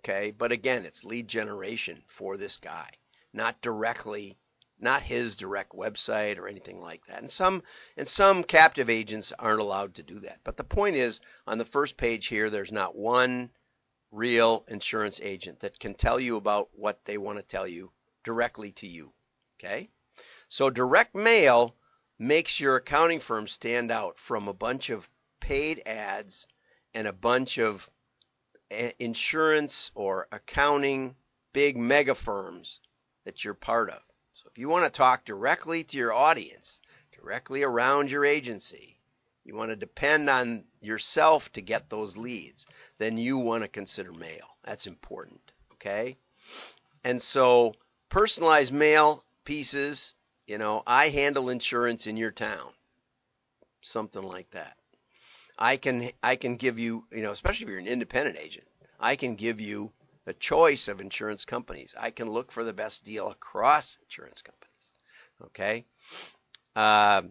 Okay, 0.00 0.30
but 0.30 0.52
again, 0.52 0.84
it's 0.84 1.04
lead 1.04 1.28
generation 1.28 2.02
for 2.06 2.36
this 2.36 2.56
guy, 2.56 2.90
not 3.32 3.60
directly, 3.60 4.36
not 4.82 5.02
his 5.02 5.36
direct 5.36 5.72
website 5.72 6.38
or 6.38 6.48
anything 6.48 6.80
like 6.80 7.04
that. 7.06 7.20
And 7.20 7.30
some 7.30 7.62
and 7.96 8.08
some 8.08 8.44
captive 8.44 8.90
agents 8.90 9.32
aren't 9.38 9.60
allowed 9.60 9.94
to 9.94 10.02
do 10.02 10.20
that. 10.20 10.40
But 10.44 10.56
the 10.56 10.64
point 10.64 10.96
is, 10.96 11.20
on 11.46 11.58
the 11.58 11.64
first 11.64 11.96
page 11.96 12.26
here, 12.26 12.50
there's 12.50 12.72
not 12.72 12.96
one 12.96 13.50
real 14.10 14.64
insurance 14.68 15.20
agent 15.22 15.60
that 15.60 15.78
can 15.78 15.94
tell 15.94 16.18
you 16.18 16.36
about 16.36 16.68
what 16.72 17.04
they 17.04 17.18
want 17.18 17.38
to 17.38 17.42
tell 17.42 17.66
you 17.66 17.92
directly 18.24 18.72
to 18.72 18.86
you. 18.86 19.12
Okay? 19.58 19.88
So 20.48 20.70
direct 20.70 21.14
mail 21.14 21.76
makes 22.18 22.60
your 22.60 22.76
accounting 22.76 23.20
firm 23.20 23.46
stand 23.46 23.90
out 23.90 24.18
from 24.18 24.48
a 24.48 24.54
bunch 24.54 24.90
of 24.90 25.08
paid 25.40 25.82
ads 25.86 26.46
and 26.92 27.06
a 27.06 27.12
bunch 27.12 27.58
of 27.58 27.88
eh, 28.70 28.92
insurance 28.98 29.90
or 29.94 30.28
accounting 30.32 31.14
big 31.52 31.76
mega 31.76 32.14
firms 32.14 32.80
that 33.24 33.44
you're 33.44 33.54
part 33.54 33.90
of. 33.90 34.02
So 34.42 34.48
if 34.50 34.56
you 34.56 34.70
want 34.70 34.84
to 34.86 34.90
talk 34.90 35.26
directly 35.26 35.84
to 35.84 35.98
your 35.98 36.14
audience, 36.14 36.80
directly 37.12 37.62
around 37.62 38.10
your 38.10 38.24
agency, 38.24 38.98
you 39.44 39.54
want 39.54 39.68
to 39.68 39.76
depend 39.76 40.30
on 40.30 40.64
yourself 40.80 41.52
to 41.52 41.60
get 41.60 41.90
those 41.90 42.16
leads, 42.16 42.66
then 42.96 43.18
you 43.18 43.36
want 43.36 43.64
to 43.64 43.68
consider 43.68 44.12
mail. 44.12 44.56
That's 44.62 44.86
important, 44.86 45.52
okay? 45.74 46.16
And 47.04 47.20
so 47.20 47.74
personalized 48.08 48.72
mail 48.72 49.22
pieces, 49.44 50.14
you 50.46 50.56
know, 50.56 50.84
I 50.86 51.10
handle 51.10 51.50
insurance 51.50 52.06
in 52.06 52.16
your 52.16 52.30
town. 52.30 52.72
Something 53.82 54.22
like 54.22 54.50
that. 54.52 54.78
I 55.58 55.76
can 55.76 56.12
I 56.22 56.36
can 56.36 56.56
give 56.56 56.78
you, 56.78 57.04
you 57.12 57.22
know, 57.22 57.32
especially 57.32 57.64
if 57.64 57.70
you're 57.70 57.78
an 57.78 57.86
independent 57.86 58.38
agent, 58.38 58.66
I 58.98 59.16
can 59.16 59.34
give 59.34 59.60
you 59.60 59.92
a 60.30 60.34
choice 60.34 60.88
of 60.88 61.00
insurance 61.00 61.44
companies. 61.44 61.94
I 61.98 62.10
can 62.10 62.30
look 62.30 62.50
for 62.52 62.64
the 62.64 62.72
best 62.72 63.04
deal 63.04 63.30
across 63.30 63.98
insurance 64.02 64.42
companies. 64.42 64.92
Okay. 65.46 65.84
Uh, 66.74 67.22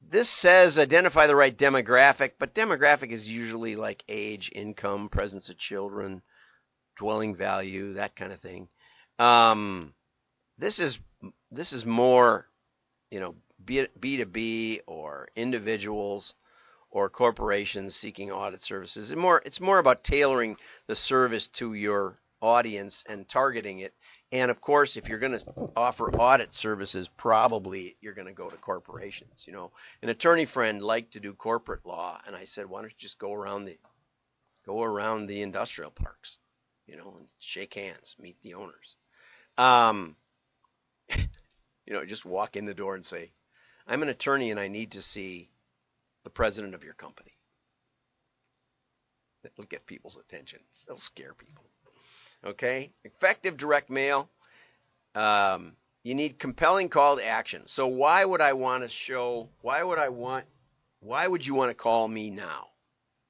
this 0.00 0.30
says 0.30 0.78
identify 0.78 1.26
the 1.26 1.36
right 1.36 1.56
demographic, 1.56 2.32
but 2.38 2.54
demographic 2.54 3.10
is 3.10 3.28
usually 3.30 3.76
like 3.76 4.04
age, 4.08 4.50
income, 4.54 5.08
presence 5.10 5.50
of 5.50 5.58
children, 5.58 6.22
dwelling 6.96 7.34
value, 7.34 7.94
that 7.94 8.16
kind 8.16 8.32
of 8.32 8.40
thing. 8.40 8.68
Um, 9.18 9.92
this 10.56 10.78
is 10.78 10.98
this 11.50 11.72
is 11.72 11.84
more, 11.84 12.48
you 13.10 13.20
know, 13.20 13.34
B 13.64 14.16
to 14.16 14.26
B 14.26 14.80
or 14.86 15.28
individuals 15.36 16.34
or 16.90 17.08
corporations 17.08 17.94
seeking 17.94 18.30
audit 18.30 18.60
services. 18.60 19.10
It's 19.10 19.20
more, 19.20 19.42
it's 19.44 19.60
more 19.60 19.78
about 19.78 20.02
tailoring 20.04 20.56
the 20.86 20.96
service 20.96 21.48
to 21.48 21.74
your 21.74 22.19
audience 22.40 23.04
and 23.08 23.28
targeting 23.28 23.80
it 23.80 23.94
And 24.32 24.50
of 24.50 24.60
course, 24.60 24.96
if 24.96 25.08
you're 25.08 25.18
going 25.18 25.38
to 25.38 25.70
offer 25.76 26.10
audit 26.12 26.54
services, 26.54 27.08
probably 27.16 27.96
you're 28.00 28.14
going 28.14 28.28
to 28.28 28.32
go 28.32 28.48
to 28.48 28.56
corporations. 28.56 29.44
You 29.46 29.52
know, 29.52 29.72
an 30.02 30.08
attorney 30.08 30.44
friend 30.44 30.80
liked 30.80 31.14
to 31.14 31.20
do 31.20 31.32
corporate 31.34 31.84
law, 31.84 32.20
and 32.26 32.36
I 32.36 32.44
said, 32.44 32.66
why 32.66 32.80
don't 32.80 32.90
you 32.90 32.96
just 32.98 33.18
go 33.18 33.32
around 33.34 33.64
the 33.64 33.76
go 34.66 34.82
around 34.82 35.26
the 35.26 35.42
industrial 35.42 35.90
parks, 35.90 36.38
you 36.86 36.96
know, 36.96 37.14
and 37.18 37.26
shake 37.40 37.74
hands, 37.74 38.16
meet 38.20 38.40
the 38.42 38.54
owners. 38.54 38.96
Um, 39.58 40.16
you 41.16 41.92
know, 41.92 42.04
just 42.04 42.24
walk 42.24 42.56
in 42.56 42.66
the 42.66 42.74
door 42.74 42.94
and 42.94 43.04
say, 43.04 43.32
I'm 43.86 44.02
an 44.02 44.08
attorney 44.08 44.50
and 44.50 44.60
I 44.60 44.68
need 44.68 44.92
to 44.92 45.02
see 45.02 45.50
the 46.24 46.30
president 46.30 46.74
of 46.74 46.84
your 46.84 46.94
company. 46.94 47.32
It'll 49.42 49.64
get 49.64 49.86
people's 49.86 50.18
attention. 50.18 50.60
It'll 50.86 50.96
scare 50.96 51.34
people. 51.34 51.64
Okay? 52.44 52.92
Effective 53.04 53.56
direct 53.56 53.90
mail. 53.90 54.28
Um, 55.14 55.72
you 56.02 56.14
need 56.14 56.38
compelling 56.38 56.88
call 56.88 57.16
to 57.16 57.26
action. 57.26 57.62
So 57.66 57.86
why 57.86 58.24
would 58.24 58.40
I 58.40 58.54
want 58.54 58.82
to 58.84 58.88
show, 58.88 59.48
why 59.60 59.82
would 59.82 59.98
I 59.98 60.08
want, 60.08 60.46
why 61.00 61.26
would 61.26 61.46
you 61.46 61.54
want 61.54 61.70
to 61.70 61.74
call 61.74 62.08
me 62.08 62.30
now? 62.30 62.68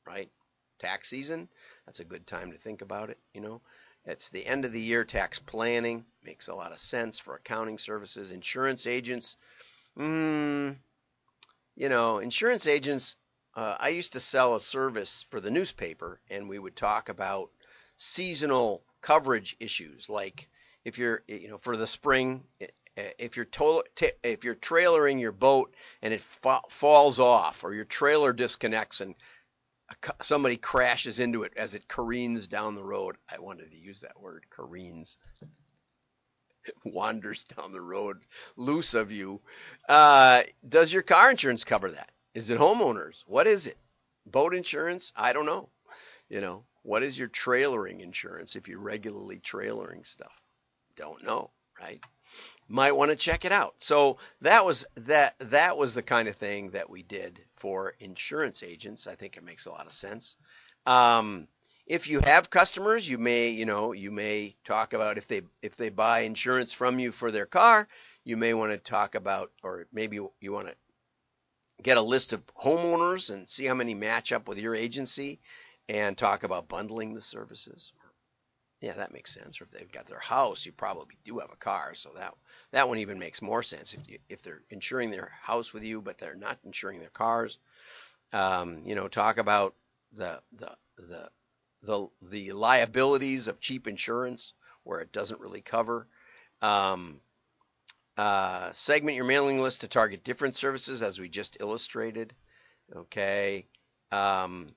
Right? 0.07 0.31
Tax 0.79 1.09
season. 1.09 1.49
That's 1.87 2.00
a 2.00 2.05
good 2.05 2.26
time 2.26 2.52
to 2.52 2.59
think 2.59 2.83
about 2.83 3.11
it, 3.11 3.19
you 3.35 3.40
know. 3.40 3.61
It's 4.07 4.31
the 4.31 4.47
end 4.47 4.64
of 4.64 4.73
the 4.73 4.81
year 4.81 5.05
tax 5.05 5.38
planning. 5.38 6.05
Makes 6.25 6.49
a 6.49 6.55
lot 6.55 6.73
of 6.73 6.79
sense 6.79 7.19
for 7.19 7.35
accounting 7.35 7.79
services. 7.79 8.31
Insurance 8.31 8.87
agents. 8.87 9.37
Mm, 9.99 10.76
you 11.76 11.88
know, 11.88 12.19
insurance 12.19 12.67
agents, 12.67 13.17
uh, 13.55 13.76
I 13.79 13.88
used 13.88 14.12
to 14.14 14.21
sell 14.21 14.55
a 14.55 14.61
service 14.61 15.26
for 15.31 15.40
the 15.40 15.50
newspaper, 15.50 16.21
and 16.31 16.49
we 16.49 16.59
would 16.59 16.76
talk 16.76 17.09
about 17.09 17.50
seasonal 17.97 18.83
coverage 19.00 19.57
issues, 19.61 20.09
like 20.09 20.49
if 20.85 20.99
you're, 20.99 21.23
you 21.28 21.49
know, 21.49 21.59
for 21.59 21.76
the 21.76 21.87
spring, 21.87 22.45
if 22.97 23.37
you're 23.37 23.47
to- 23.47 23.85
t- 23.95 24.12
if 24.23 24.45
you're 24.45 24.54
trailering 24.54 25.21
your 25.21 25.33
boat 25.33 25.75
and 26.02 26.12
it 26.12 26.21
fa- 26.21 26.62
falls 26.69 27.19
off, 27.19 27.64
or 27.64 27.75
your 27.75 27.85
trailer 27.85 28.33
disconnects 28.33 29.00
and 29.00 29.14
somebody 30.23 30.57
crashes 30.57 31.19
into 31.19 31.42
it 31.42 31.52
as 31.57 31.75
it 31.75 31.88
careens 31.88 32.49
down 32.49 32.75
the 32.75 32.83
road. 32.83 33.16
I 33.28 33.38
wanted 33.38 33.71
to 33.71 33.76
use 33.76 34.00
that 34.00 34.21
word, 34.21 34.45
careens. 34.50 35.19
Wanders 36.85 37.45
down 37.45 37.73
the 37.73 37.80
road, 37.80 38.19
loose 38.57 38.95
of 38.95 39.11
you. 39.11 39.40
Uh, 39.88 40.42
does 40.69 40.92
your 40.92 41.02
car 41.02 41.30
insurance 41.30 41.64
cover 41.64 41.90
that? 41.92 42.11
Is 42.35 42.50
it 42.50 42.59
homeowners? 42.59 43.23
What 43.26 43.47
is 43.47 43.66
it? 43.66 43.78
Boat 44.26 44.54
insurance? 44.54 45.12
I 45.16 45.33
don't 45.33 45.47
know. 45.47 45.71
You 46.28 46.40
know, 46.40 46.64
what 46.83 47.03
is 47.03 47.19
your 47.19 47.29
trailering 47.29 48.01
insurance 48.01 48.57
if 48.57 48.69
you're 48.69 48.81
regularly 48.81 49.39
trailering 49.39 50.07
stuff? 50.07 50.33
Don't 50.97 51.25
know, 51.25 51.51
right? 51.81 52.03
Might 52.69 52.97
want 52.97 53.11
to 53.11 53.17
check 53.17 53.45
it 53.45 53.53
out. 53.53 53.75
So 53.79 54.19
that 54.41 54.65
was 54.65 54.87
that 54.97 55.35
that 55.39 55.77
was 55.77 55.95
the 55.95 56.03
kind 56.03 56.29
of 56.29 56.37
thing 56.37 56.71
that 56.71 56.89
we 56.89 57.03
did 57.03 57.41
for 57.57 57.95
insurance 57.99 58.63
agents. 58.63 59.07
I 59.07 59.15
think 59.15 59.37
it 59.37 59.45
makes 59.45 59.67
a 59.67 59.71
lot 59.71 59.87
of 59.87 59.93
sense. 59.93 60.37
Um, 60.87 61.49
if 61.87 62.07
you 62.09 62.21
have 62.21 62.51
customers, 62.51 63.09
you 63.09 63.19
may, 63.19 63.49
you 63.49 63.67
know, 63.67 63.93
you 63.93 64.13
may 64.13 64.55
talk 64.65 64.93
about 64.93 65.19
if 65.19 65.27
they 65.27 65.43
if 65.63 65.77
they 65.77 65.89
buy 65.89 66.21
insurance 66.21 66.73
from 66.73 66.99
you 67.01 67.11
for 67.11 67.31
their 67.33 67.47
car, 67.47 67.89
you 68.25 68.37
may 68.37 68.55
want 68.55 68.71
to 68.71 68.79
talk 68.79 69.17
about 69.17 69.51
or 69.65 69.87
maybe 69.93 70.21
you 70.41 70.53
want 70.53 70.69
to 70.69 70.75
get 71.83 71.97
a 71.97 72.03
list 72.03 72.33
of 72.33 72.47
homeowners 72.55 73.33
and 73.33 73.49
see 73.49 73.65
how 73.65 73.75
many 73.75 73.95
match 73.95 74.33
up 74.33 74.47
with 74.47 74.59
your 74.59 74.75
agency 74.75 75.41
and 75.90 76.16
talk 76.16 76.44
about 76.44 76.68
bundling 76.68 77.14
the 77.14 77.20
services. 77.20 77.92
Yeah, 78.80 78.92
that 78.92 79.12
makes 79.12 79.35
sense. 79.35 79.61
Or 79.61 79.64
if 79.64 79.73
they've 79.73 79.90
got 79.90 80.06
their 80.06 80.20
house, 80.20 80.64
you 80.64 80.73
probably 80.73 81.16
do 81.25 81.40
have 81.40 81.50
a 81.52 81.56
car, 81.56 81.94
so 81.94 82.11
that 82.16 82.32
that 82.70 82.88
one 82.88 82.99
even 82.99 83.18
makes 83.18 83.42
more 83.42 83.62
sense. 83.62 83.92
If 83.92 84.09
you 84.09 84.18
if 84.28 84.40
they're 84.40 84.62
insuring 84.70 85.11
their 85.11 85.32
house 85.42 85.75
with 85.75 85.82
you, 85.82 86.00
but 86.00 86.16
they're 86.16 86.37
not 86.37 86.59
insuring 86.64 87.00
their 87.00 87.11
cars, 87.11 87.59
um, 88.32 88.82
you 88.87 88.94
know, 88.94 89.09
talk 89.09 89.38
about 89.38 89.75
the 90.12 90.40
the 90.52 90.70
the 90.97 91.28
the 91.82 92.09
the 92.22 92.53
liabilities 92.53 93.48
of 93.48 93.61
cheap 93.61 93.88
insurance 93.88 94.55
where 94.85 95.00
it 95.00 95.12
doesn't 95.12 95.40
really 95.40 95.61
cover. 95.61 96.07
Um, 96.62 97.20
uh, 98.16 98.70
segment 98.72 99.16
your 99.16 99.24
mailing 99.24 99.59
list 99.59 99.81
to 99.81 99.88
target 99.88 100.22
different 100.24 100.57
services, 100.57 101.03
as 101.03 101.18
we 101.18 101.29
just 101.29 101.57
illustrated. 101.61 102.33
Okay. 102.94 103.66
Um, 104.12 104.74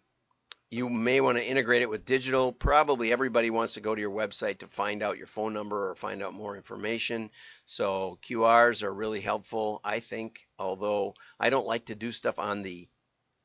you 0.73 0.89
may 0.89 1.21
want 1.21 1.37
to 1.37 1.47
integrate 1.47 1.83
it 1.83 1.89
with 1.89 2.03
digital. 2.03 2.51
Probably 2.51 3.11
everybody 3.11 3.51
wants 3.51 3.75
to 3.75 3.81
go 3.81 3.93
to 3.93 4.01
your 4.01 4.09
website 4.09 4.57
to 4.59 4.67
find 4.67 5.03
out 5.03 5.19
your 5.19 5.27
phone 5.27 5.53
number 5.53 5.91
or 5.91 5.95
find 5.95 6.23
out 6.23 6.33
more 6.33 6.55
information. 6.55 7.29
So 7.65 8.17
QRs 8.23 8.81
are 8.81 8.91
really 8.91 9.21
helpful, 9.21 9.81
I 9.83 9.99
think. 9.99 10.47
Although 10.57 11.13
I 11.39 11.51
don't 11.51 11.67
like 11.67 11.85
to 11.85 11.95
do 11.95 12.11
stuff 12.11 12.39
on 12.39 12.63
the 12.63 12.89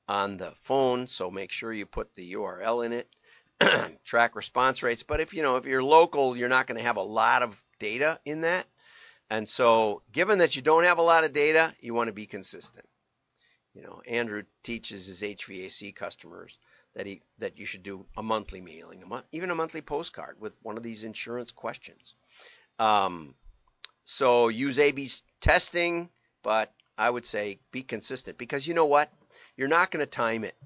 on 0.08 0.38
the 0.38 0.52
phone, 0.62 1.06
so 1.06 1.30
make 1.30 1.52
sure 1.52 1.70
you 1.70 1.84
put 1.84 2.14
the 2.14 2.32
URL 2.32 2.86
in 2.86 2.94
it. 2.94 3.10
Track 4.04 4.34
response 4.34 4.82
rates, 4.82 5.02
but 5.02 5.20
if 5.20 5.34
you 5.34 5.42
know 5.42 5.56
if 5.56 5.66
you're 5.66 5.82
local, 5.84 6.34
you're 6.34 6.48
not 6.48 6.66
going 6.66 6.78
to 6.78 6.84
have 6.84 6.96
a 6.96 7.02
lot 7.02 7.42
of 7.42 7.62
data 7.78 8.18
in 8.24 8.40
that. 8.40 8.66
And 9.28 9.46
so, 9.46 10.00
given 10.12 10.38
that 10.38 10.56
you 10.56 10.62
don't 10.62 10.84
have 10.84 10.96
a 10.96 11.02
lot 11.02 11.24
of 11.24 11.34
data, 11.34 11.74
you 11.80 11.92
want 11.92 12.08
to 12.08 12.14
be 12.14 12.26
consistent. 12.26 12.86
You 13.74 13.82
know, 13.82 14.00
Andrew 14.06 14.44
teaches 14.62 15.06
his 15.06 15.20
HVAC 15.20 15.94
customers 15.94 16.56
that 16.94 17.06
he 17.06 17.22
that 17.38 17.58
you 17.58 17.66
should 17.66 17.82
do 17.82 18.06
a 18.16 18.22
monthly 18.22 18.60
mailing, 18.60 19.02
a 19.02 19.06
month, 19.06 19.26
even 19.32 19.50
a 19.50 19.54
monthly 19.54 19.82
postcard 19.82 20.36
with 20.40 20.56
one 20.62 20.76
of 20.76 20.82
these 20.82 21.04
insurance 21.04 21.52
questions. 21.52 22.14
Um, 22.78 23.34
so 24.04 24.48
use 24.48 24.78
A/B 24.78 25.10
testing, 25.40 26.08
but 26.42 26.72
I 26.96 27.10
would 27.10 27.26
say 27.26 27.60
be 27.70 27.82
consistent 27.82 28.38
because 28.38 28.66
you 28.66 28.74
know 28.74 28.86
what? 28.86 29.12
You're 29.56 29.68
not 29.68 29.90
going 29.90 30.00
to 30.00 30.06
time 30.06 30.44
it 30.44 30.56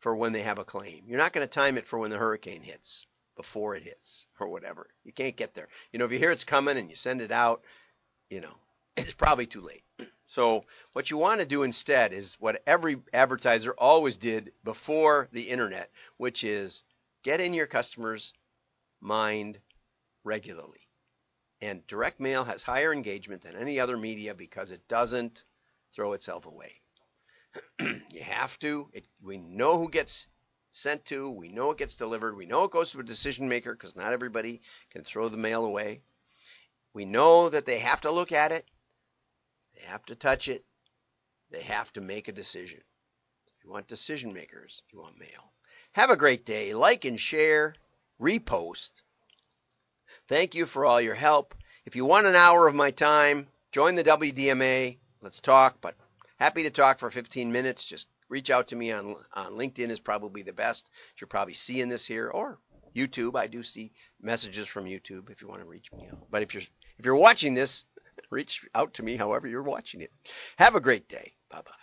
for 0.00 0.16
when 0.16 0.32
they 0.32 0.42
have 0.42 0.58
a 0.58 0.64
claim. 0.64 1.04
You're 1.06 1.18
not 1.18 1.32
going 1.32 1.46
to 1.46 1.50
time 1.50 1.78
it 1.78 1.86
for 1.86 1.98
when 1.98 2.10
the 2.10 2.18
hurricane 2.18 2.62
hits, 2.62 3.06
before 3.36 3.76
it 3.76 3.82
hits, 3.82 4.26
or 4.40 4.48
whatever. 4.48 4.88
You 5.04 5.12
can't 5.12 5.36
get 5.36 5.54
there. 5.54 5.68
You 5.92 5.98
know, 5.98 6.06
if 6.06 6.12
you 6.12 6.18
hear 6.18 6.32
it's 6.32 6.44
coming 6.44 6.76
and 6.76 6.90
you 6.90 6.96
send 6.96 7.20
it 7.20 7.30
out, 7.30 7.62
you 8.28 8.40
know, 8.40 8.54
it's 8.96 9.12
probably 9.12 9.46
too 9.46 9.60
late. 9.60 9.84
So 10.32 10.64
what 10.94 11.10
you 11.10 11.18
want 11.18 11.40
to 11.40 11.46
do 11.46 11.62
instead 11.62 12.14
is 12.14 12.40
what 12.40 12.62
every 12.66 13.02
advertiser 13.12 13.74
always 13.76 14.16
did 14.16 14.54
before 14.64 15.28
the 15.30 15.50
internet, 15.50 15.90
which 16.16 16.42
is 16.42 16.84
get 17.22 17.42
in 17.42 17.52
your 17.52 17.66
customer's 17.66 18.32
mind 18.98 19.58
regularly. 20.24 20.88
And 21.60 21.86
direct 21.86 22.18
mail 22.18 22.44
has 22.44 22.62
higher 22.62 22.94
engagement 22.94 23.42
than 23.42 23.56
any 23.56 23.78
other 23.78 23.98
media 23.98 24.34
because 24.34 24.70
it 24.70 24.88
doesn't 24.88 25.44
throw 25.90 26.14
itself 26.14 26.46
away. 26.46 26.80
you 27.80 28.22
have 28.22 28.58
to. 28.60 28.88
It, 28.94 29.04
we 29.22 29.36
know 29.36 29.76
who 29.76 29.90
gets 29.90 30.28
sent 30.70 31.04
to. 31.06 31.30
We 31.30 31.50
know 31.50 31.72
it 31.72 31.76
gets 31.76 31.96
delivered. 31.96 32.38
We 32.38 32.46
know 32.46 32.64
it 32.64 32.70
goes 32.70 32.92
to 32.92 33.00
a 33.00 33.04
decision 33.04 33.50
maker 33.50 33.74
because 33.74 33.96
not 33.96 34.14
everybody 34.14 34.62
can 34.88 35.04
throw 35.04 35.28
the 35.28 35.36
mail 35.36 35.66
away. 35.66 36.00
We 36.94 37.04
know 37.04 37.50
that 37.50 37.66
they 37.66 37.80
have 37.80 38.00
to 38.00 38.10
look 38.10 38.32
at 38.32 38.50
it. 38.50 38.66
They 39.82 39.88
have 39.88 40.04
to 40.06 40.14
touch 40.14 40.46
it. 40.46 40.64
They 41.50 41.62
have 41.62 41.92
to 41.94 42.00
make 42.00 42.28
a 42.28 42.32
decision. 42.32 42.80
You 43.64 43.70
want 43.70 43.88
decision 43.88 44.32
makers, 44.32 44.80
you 44.92 45.00
want 45.00 45.18
mail. 45.18 45.52
Have 45.92 46.10
a 46.10 46.16
great 46.16 46.46
day. 46.46 46.72
Like 46.72 47.04
and 47.04 47.18
share, 47.18 47.74
repost. 48.20 49.02
Thank 50.28 50.54
you 50.54 50.66
for 50.66 50.84
all 50.84 51.00
your 51.00 51.16
help. 51.16 51.56
If 51.84 51.96
you 51.96 52.04
want 52.04 52.28
an 52.28 52.36
hour 52.36 52.68
of 52.68 52.76
my 52.76 52.92
time, 52.92 53.48
join 53.72 53.96
the 53.96 54.04
WDMA. 54.04 54.98
Let's 55.20 55.40
talk, 55.40 55.80
but 55.80 55.96
happy 56.38 56.62
to 56.62 56.70
talk 56.70 57.00
for 57.00 57.10
15 57.10 57.50
minutes. 57.50 57.84
Just 57.84 58.08
reach 58.28 58.50
out 58.50 58.68
to 58.68 58.76
me 58.76 58.92
on, 58.92 59.16
on 59.34 59.54
LinkedIn 59.54 59.90
is 59.90 59.98
probably 59.98 60.42
the 60.42 60.52
best. 60.52 60.88
You're 61.20 61.26
probably 61.26 61.54
seeing 61.54 61.88
this 61.88 62.06
here 62.06 62.28
or 62.28 62.60
YouTube. 62.94 63.36
I 63.36 63.48
do 63.48 63.64
see 63.64 63.90
messages 64.20 64.68
from 64.68 64.84
YouTube 64.84 65.28
if 65.28 65.42
you 65.42 65.48
want 65.48 65.60
to 65.60 65.66
reach 65.66 65.92
me 65.92 66.08
out. 66.10 66.30
But 66.30 66.42
if 66.42 66.54
you're 66.54 66.62
if 66.98 67.06
you're 67.06 67.16
watching 67.16 67.54
this, 67.54 67.84
reach 68.30 68.66
out 68.74 68.94
to 68.94 69.02
me 69.02 69.16
however 69.16 69.46
you're 69.46 69.62
watching 69.62 70.00
it. 70.00 70.12
Have 70.58 70.74
a 70.74 70.80
great 70.80 71.08
day. 71.08 71.34
Bye 71.50 71.62
bye. 71.62 71.81